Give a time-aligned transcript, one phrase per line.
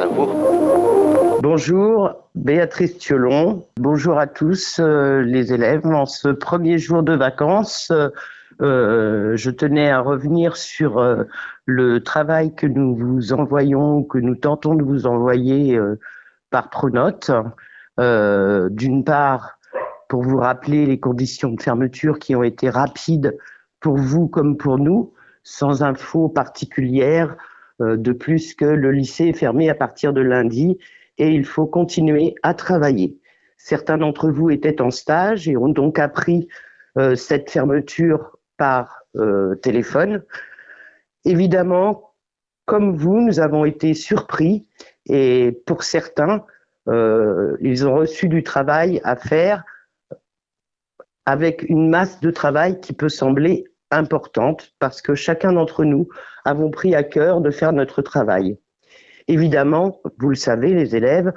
[0.00, 1.40] à vous.
[1.40, 3.64] Bonjour, Béatrice Thiolon.
[3.76, 5.86] Bonjour à tous euh, les élèves.
[5.86, 7.92] En ce premier jour de vacances,
[8.60, 11.24] euh, je tenais à revenir sur euh,
[11.64, 15.78] le travail que nous vous envoyons, que nous tentons de vous envoyer
[16.50, 17.30] par Pronote.
[17.98, 19.58] D'une part,
[20.08, 23.36] pour vous rappeler les conditions de fermeture qui ont été rapides
[23.78, 25.12] pour vous comme pour nous,
[25.44, 27.36] sans info particulière,
[27.80, 30.78] de plus que le lycée est fermé à partir de lundi
[31.18, 33.18] et il faut continuer à travailler.
[33.56, 36.48] Certains d'entre vous étaient en stage et ont donc appris
[36.96, 40.24] euh, cette fermeture par euh, téléphone.
[41.26, 42.14] Évidemment,
[42.64, 44.66] comme vous, nous avons été surpris
[45.06, 46.46] et pour certains,
[46.88, 49.62] euh, ils ont reçu du travail à faire
[51.26, 56.08] avec une masse de travail qui peut sembler importante parce que chacun d'entre nous
[56.44, 58.58] avons pris à cœur de faire notre travail.
[59.28, 61.32] Évidemment, vous le savez, les élèves,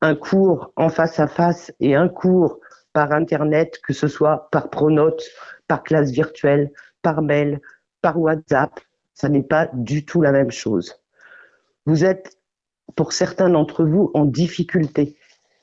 [0.00, 2.58] un cours en face à face et un cours
[2.92, 5.22] par Internet, que ce soit par Pronote,
[5.68, 7.60] par classe virtuelle, par mail,
[8.02, 8.80] par WhatsApp,
[9.14, 10.94] ça n'est pas du tout la même chose.
[11.86, 12.38] Vous êtes,
[12.96, 15.16] pour certains d'entre vous, en difficulté,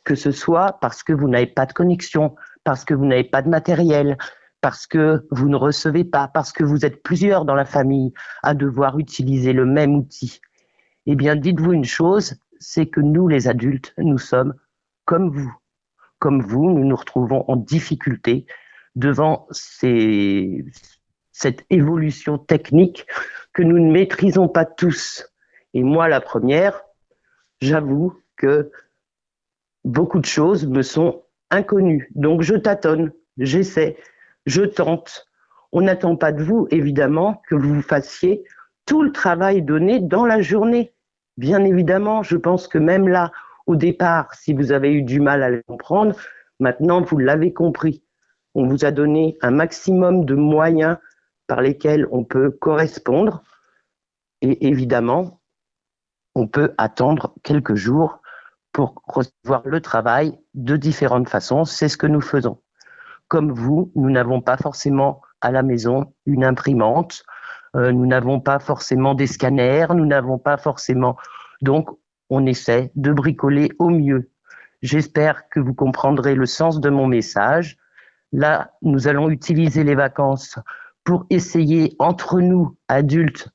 [0.03, 3.41] que ce soit parce que vous n'avez pas de connexion, parce que vous n'avez pas
[3.41, 4.17] de matériel,
[4.61, 8.13] parce que vous ne recevez pas, parce que vous êtes plusieurs dans la famille
[8.43, 10.41] à devoir utiliser le même outil.
[11.05, 14.55] Eh bien, dites-vous une chose, c'est que nous, les adultes, nous sommes
[15.05, 15.53] comme vous.
[16.19, 18.47] Comme vous, nous nous retrouvons en difficulté
[18.95, 23.05] devant cette évolution technique
[23.53, 25.31] que nous ne maîtrisons pas tous.
[25.73, 26.81] Et moi, la première,
[27.61, 28.71] j'avoue que
[29.85, 32.09] beaucoup de choses me sont inconnues.
[32.15, 33.97] Donc, je tâtonne, j'essaie,
[34.47, 35.27] je tente.
[35.71, 38.43] On n'attend pas de vous, évidemment, que vous fassiez
[38.85, 40.93] tout le travail donné dans la journée.
[41.35, 43.31] Bien évidemment, je pense que même là,
[43.67, 46.15] au départ, si vous avez eu du mal à le comprendre,
[46.59, 48.01] maintenant vous l'avez compris.
[48.55, 50.97] On vous a donné un maximum de moyens
[51.45, 53.43] par lesquels on peut correspondre.
[54.41, 55.41] Et évidemment,
[56.33, 58.21] on peut attendre quelques jours
[58.71, 61.65] pour recevoir le travail de différentes façons.
[61.65, 62.61] C'est ce que nous faisons.
[63.27, 67.23] Comme vous, nous n'avons pas forcément à la maison une imprimante,
[67.75, 71.17] euh, nous n'avons pas forcément des scanners, nous n'avons pas forcément.
[71.61, 71.89] Donc,
[72.29, 74.29] on essaie de bricoler au mieux.
[74.81, 77.77] J'espère que vous comprendrez le sens de mon message.
[78.31, 80.59] Là, nous allons utiliser les vacances
[81.03, 83.49] pour essayer entre nous, adultes,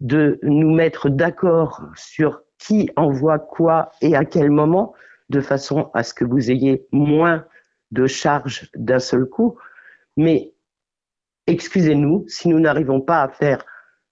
[0.00, 4.94] de nous mettre d'accord sur qui envoie quoi et à quel moment,
[5.28, 7.44] de façon à ce que vous ayez moins
[7.90, 9.58] de charges d'un seul coup.
[10.16, 10.52] Mais
[11.46, 13.64] excusez-nous si nous n'arrivons pas à faire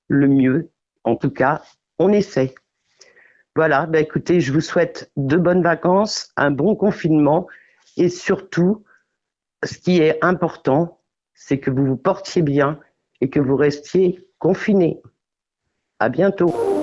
[0.09, 0.71] le mieux.
[1.05, 1.63] En tout cas,
[1.99, 2.55] on essaie.
[3.55, 7.47] Voilà, ben écoutez, je vous souhaite de bonnes vacances, un bon confinement
[7.97, 8.85] et surtout,
[9.65, 11.01] ce qui est important,
[11.35, 12.79] c'est que vous vous portiez bien
[13.21, 15.01] et que vous restiez confinés.
[15.99, 16.76] À bientôt.